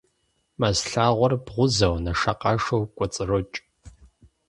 [0.59, 3.57] Мэз лъагъуэр бгъузэу, нэшэкъашэу кӀуэцӀрокӀ.